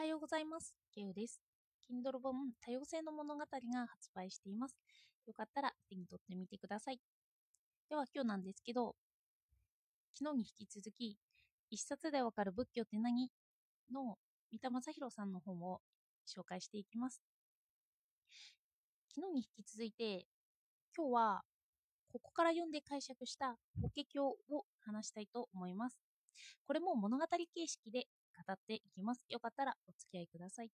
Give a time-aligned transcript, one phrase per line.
[0.00, 0.74] はようございます。
[0.94, 1.42] ケウです。
[1.86, 3.46] Kindle 本多様性の物語が
[3.86, 4.74] 発売しています。
[5.26, 6.98] よかったら手に取ってみてください。
[7.90, 8.94] では今日なんですけど、
[10.18, 11.18] 昨日に引き続き、
[11.68, 13.28] 一冊でわかる仏教って何？
[13.92, 14.16] の
[14.50, 15.82] 三田正宏さんの本を
[16.26, 17.20] 紹介していきます。
[19.14, 20.24] 昨日に引き続いて、
[20.96, 21.42] 今日は
[22.10, 25.98] ここから読んで解釈した法華経を話したいと思います。
[26.66, 28.06] これも物語形式で
[28.46, 29.24] 語っていきます。
[29.28, 30.70] よかったらお付き合いください。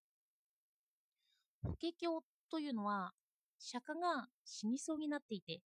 [1.63, 3.13] 法華経というのは、
[3.59, 5.61] 釈迦が死にそうになっていて、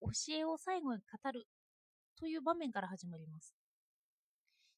[0.00, 1.46] 教えを最後に語る
[2.18, 3.54] という場面から始まります。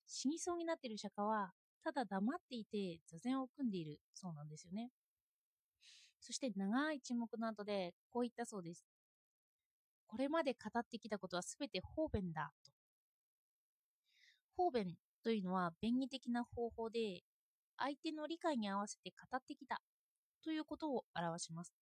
[0.06, 1.52] 死にそうになっている釈迦は、
[1.82, 4.90] ただ黙っていて座禅を組んでいるそうなんですよね。
[6.20, 8.84] そして長い沈黙の後でこう言ったそうです。
[10.06, 12.72] これまで語ってきたことはすべて方便だと。
[14.56, 17.22] 方便というのは便宜的な方法で
[17.76, 19.80] 相手の理解に合わせて語ってきた
[20.44, 21.72] ということを表します。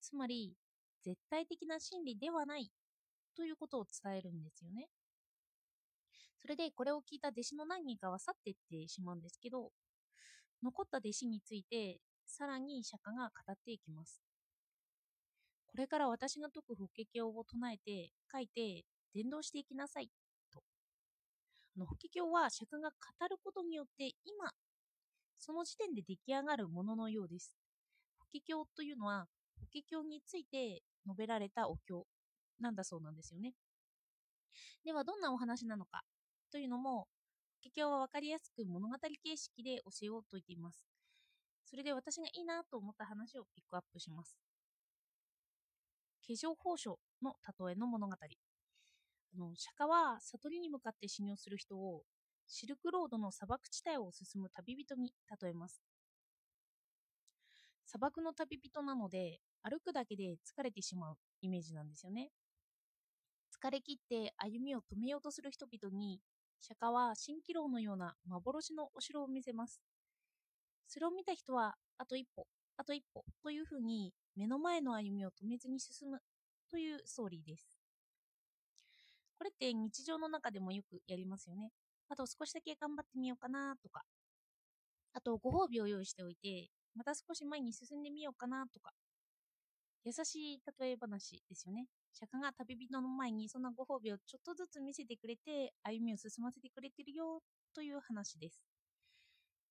[0.00, 0.54] つまり
[1.04, 2.70] 絶対的な真理ではない
[3.36, 4.88] ということを伝えるんですよね。
[6.38, 9.70] それでこれを聞いた弟子の何人かは去っていってしまうんですけど
[10.62, 14.22] 残った弟子についてさらに釈迦が語っていきます。
[15.66, 18.84] これから私が説く法華経を唱えて書いて
[19.14, 20.10] 伝道していきなさい。
[21.76, 24.50] の法華経は釈が語ることによって今
[25.38, 27.56] その時点で出来上がるもののようです。
[28.18, 29.26] 法華経というのは
[29.58, 32.06] 法華経について述べられたお経
[32.60, 33.54] なんだそうなんですよね。
[34.84, 36.02] ではどんなお話なのか
[36.50, 37.06] というのも
[37.62, 40.84] 法華経は分かりやすく物語形式で教えを説いています。
[41.64, 44.36] それで私がいいなと思った話をピックアップします。
[46.26, 47.34] 化粧法書の
[47.66, 48.14] 例えの物語。
[49.38, 52.02] の釈迦は悟りに向かって修行する人を
[52.46, 55.82] シルクロードの砂漠地帯を進む旅人に例えます。
[57.84, 62.30] 砂漠の旅人なので歩くだけで疲れてしまうイメージなんですよね。
[63.52, 66.20] 疲れ切って歩みを止めようとする人々に
[66.60, 69.80] 釈迦は蜃気楼のような幻のお城を見せます。
[70.86, 72.46] それを見た人はあと一歩、
[72.76, 76.20] あと一歩というふうに目の前の歩みを止めずに進む
[76.70, 77.79] というストーリーです。
[79.40, 81.70] これって日常の中でもよくやりますよね。
[82.10, 84.02] あと少しだけ頑張ってみようかなとか。
[85.14, 88.92] あとご褒美を用意しておいて、また少し前に進んでみようかなとか。
[90.04, 91.86] 優しい例え話ですよね。
[92.12, 97.40] 釈迦が旅人の前にそんなご褒美をちょっとずつ見せてくれて歩みを進ませてくれてるよ
[97.74, 98.60] という話です。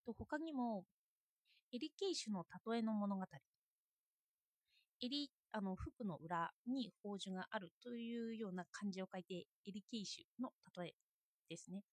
[0.04, 0.84] と他にも
[1.72, 3.24] エリケイシュの例えの物語。
[5.04, 10.96] エリ、あの、服の裏に宝珠があるというような漢字を書いて、エリケイシュの例え
[11.50, 11.84] ですね。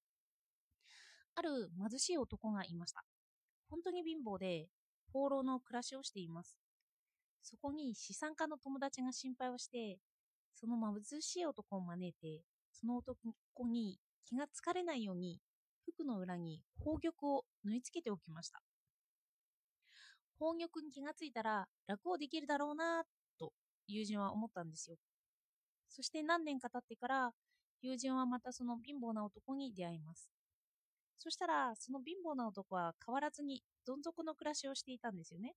[1.34, 3.04] ある貧しい男がいました。
[3.70, 4.68] 本当に貧乏で、
[5.12, 6.58] 放浪の暮らしをしています。
[7.42, 9.98] そこに資産家の友達が心配をして、
[10.54, 12.42] その貧しい男を招いて、
[12.72, 13.34] その男
[13.68, 15.40] に気がつかれないように、
[15.80, 18.60] 服の裏に宝玉を縫い付けておきました。
[20.38, 23.04] 宝玉に気がついたら楽をできるだろうな
[23.86, 24.96] 友人は思ったんですよ。
[25.88, 27.30] そして何年か経ってから
[27.82, 30.28] 友人はまたその貧乏な男に出会います。
[31.18, 35.54] そしたらその貧乏な男は変わらずにどん底の暮らしをしていたんですよね。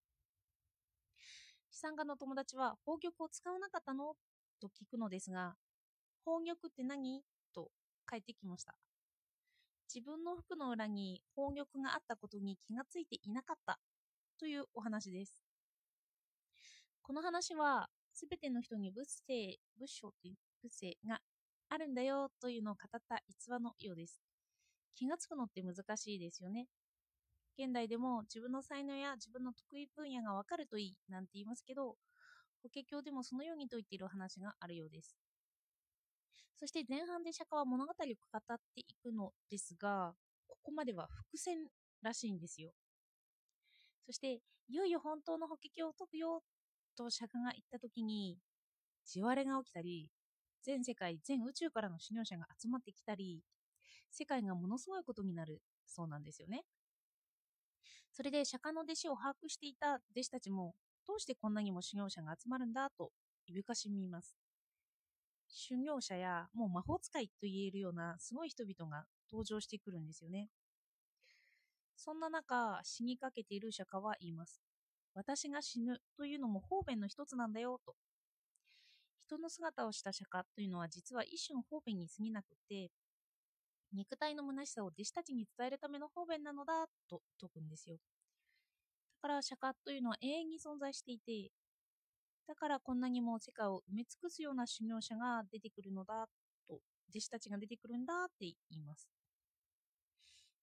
[1.72, 4.14] 資産家の友達は宝玉を使わなかったの？
[4.62, 5.56] と聞くのですが、
[6.26, 7.22] 宝玉って何？
[7.54, 7.70] と
[8.06, 8.76] 返ってきました。
[9.94, 13.80] 自分の服の裏に宝玉があったことに気がついていなかった
[14.40, 15.44] というお話です。
[17.02, 21.20] この話は、すべての人に仏性、仏性という仏性が
[21.70, 24.22] あるんだよというのを語った逸話のようです。
[24.96, 26.68] 気がつくのって難しいですよね。
[27.58, 31.98] 現代でも自分の才能や自分の得意分野がわかるといいなんて言いますけど、
[32.64, 35.16] 法華経でもそのようにと言っている話があるようです。
[36.58, 40.14] そして前半で釈迦は物語を語っていくのですが、
[40.48, 41.68] ここまでは伏線
[42.02, 42.72] らしいんですよ。
[44.06, 46.44] そして、いよいよ本当の法華経を解くよ
[47.04, 48.38] と釈迦が言ったときに、
[49.06, 50.12] 地割れが起きたり、
[50.64, 53.42] 全世界、全宇宙からの修行者が集まってきたり、
[54.12, 56.64] 世界がものすごいことになるそうなんですよね。
[58.12, 60.76] それで釈迦の弟子を把握していた弟子たちも、
[61.08, 63.12] どうしてこんなにも修行者が集まるんだと
[63.48, 64.36] いぶかしみます。
[65.50, 70.50] 修行者やもう魔法使いと言えるようなすごい人々が登場してくるんですよね。
[71.96, 74.60] そんな中、死にかけている釈迦は言います。
[75.14, 77.96] 私が死ぬというのも方便の一つなんだよと。
[79.26, 82.90] 人の姿をした釈迦というのは実は一種の方便に過ぎなくて、
[83.94, 87.98] 肉体の虚しさを弟子たちに伝えるための方便なのだと説くんですよ。
[89.22, 91.52] だから釈迦というのは永遠に存在していて、
[92.48, 96.26] だからこんなにも世界を埋め尽くすような修行者が出てくるのだ
[96.68, 96.80] と、
[97.10, 99.08] 弟子たちが出てくるんだって言います。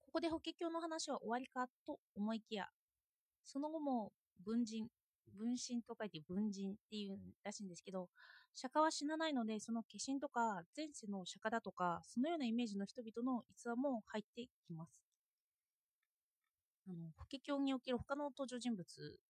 [0.06, 2.66] ここで法華経の話は終わりかと思いきや、
[3.44, 4.12] その後も
[4.44, 4.88] 文人、
[5.36, 8.08] 分身と書いて文人っていうらしいんですけど、
[8.54, 15.02] 釈迦は死なないので、その化身とか前世の釈迦だとか、そのようなイメージの人々の逸話も入ってきます。
[16.88, 19.20] あの法華経における他の登場人物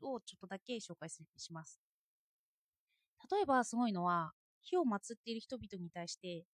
[0.00, 1.80] をちょっとだけ紹介します。
[3.30, 4.32] 例えばすごいのは、
[4.62, 6.44] 火を祀っている人々に対して、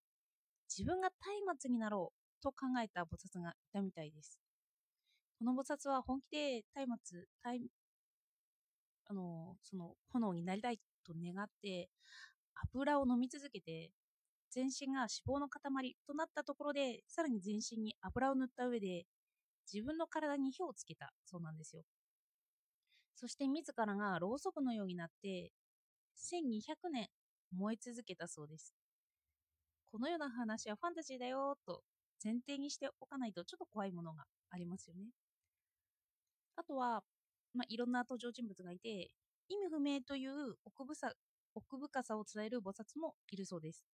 [0.68, 1.10] 自分が
[1.46, 4.43] 松明になろうと考えた菩薩がいたみたいです。
[5.38, 7.68] この菩薩は本気で松明、
[9.06, 11.90] あの、その炎になりたいと願って、
[12.72, 13.90] 油を飲み続けて、
[14.50, 19.06] 全身が脂肪の塊となったところで、さらに全身に油を塗った上で、
[19.72, 21.84] 自分の体に火をつけたそうなんですよ。
[23.16, 25.52] そして自らがろうそくのようになって、
[26.16, 27.08] 1200年
[27.52, 28.74] 燃え続けたそうです。
[29.86, 31.82] このような話はファンタジーだよと
[32.22, 35.06] 前提にしておかないとちょっと怖いものがありますよね。
[36.56, 37.02] あとは、
[37.54, 39.10] まあ、いろんな登場人物がいて、
[39.48, 41.12] 意味不明という奥深
[41.54, 43.84] 奥深さを伝える菩薩もいるそうです。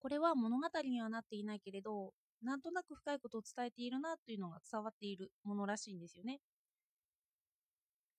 [0.00, 6.40] これは物語にはなっていないけれど、なんとなく深いことを伝えているなというのが伝わっているものらしいんですよね。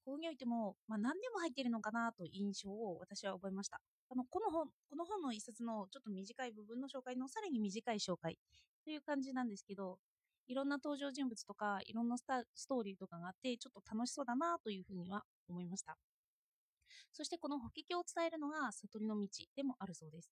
[0.06, 3.80] ここにおいても、まあ、何でも入っているのかなという印象を私は覚えました。
[4.10, 8.38] あのこの本この本の一冊のちょっと短い部分の紹介のさらに短い紹介
[8.84, 10.00] という感じなんですけど、
[10.50, 12.26] いろんな登場人物とか、いろんなス
[12.68, 15.96] トーリーとかがあって、ちょっと楽しそうだなというふうには思いました。
[17.14, 20.32] そしてこの法華経を伝えるのが悟りの道でもあるそうです。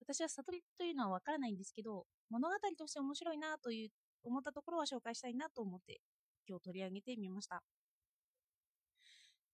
[0.00, 3.90] 私は悟りというのはわからないんですけど、物語として面白いなという
[4.22, 6.00] 思ったところは紹介したいなと思って
[6.46, 7.62] 今日取り上げてみました。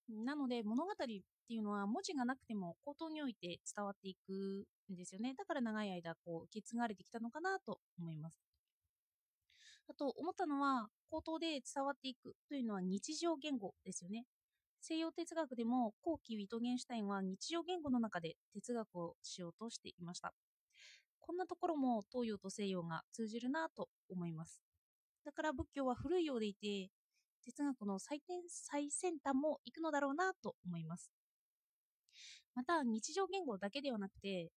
[0.09, 5.35] なので物語っていうのは文字がなくても口頭において伝わっていくんですよね。
[5.39, 8.52] だから長い間こう受け継がれてきたのかなと思います。
[9.89, 14.25] あと思ったのは口頭で伝わっていくというのは日常言語ですよね。
[14.81, 20.35] 西洋哲学でも後期ウィトゲンシュタインは日常言語の中で哲学をしようとしていました。
[21.21, 24.61] こんなところも東洋と西洋が通じるなと思います。
[25.25, 26.91] だから仏教は古いようでいて、
[27.45, 31.13] 哲学の最先最先端も行くのだろうなと思います。
[32.55, 34.51] また、日常言語だけではなくて、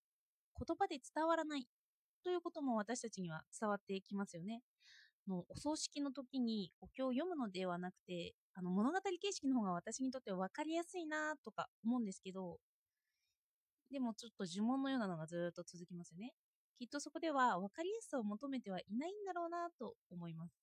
[0.58, 1.68] 言葉で伝わらない
[2.24, 4.62] ということも私たちには伝わってきますよね。
[5.28, 12.58] のお葬式の時にお経を読むのではなくて、あの物語形式の方が私にとっては分かりやすいなとか思うんですけど、
[13.92, 16.32] でもちょっと呪文のようなのがずっと続きますよね。
[16.78, 20.56] きっとそこでは分かりやすさを求めてはいないんだろうなと思います。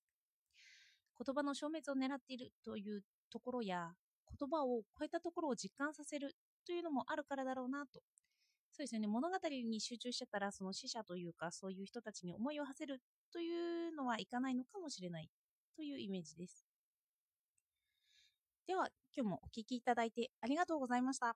[1.25, 3.01] 言葉の消滅を狙っているという
[3.31, 3.91] ところや、
[4.39, 8.01] 言葉を超えたところを実感させるというのもあるからだろうなと。
[8.75, 15.29] そうですよね、物語に集中しちゃったら、その死者というか、そういう人たちに思いを馳せるというのはいかないのかもしれない
[15.75, 16.65] というイメージです。
[18.67, 21.35] では、今日もお聴きいただいてありがとうございました。